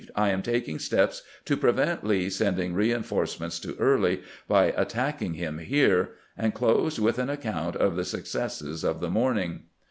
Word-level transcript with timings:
I 0.15 0.29
am 0.29 0.41
taking 0.41 0.79
steps 0.79 1.21
to 1.45 1.55
prevent 1.55 2.03
Lee 2.03 2.27
sending 2.31 2.73
reinforcements 2.73 3.59
to 3.59 3.75
Early, 3.77 4.23
by 4.47 4.73
attack 4.75 5.21
ing 5.21 5.35
him 5.35 5.59
here"; 5.59 6.13
and 6.35 6.55
closed 6.55 6.97
with 6.97 7.19
an 7.19 7.29
account 7.29 7.75
of 7.75 7.95
the 7.95 8.03
suc 8.03 8.21
cesses 8.25 8.83
of 8.83 8.99
the 8.99 9.11
morning. 9.11 9.65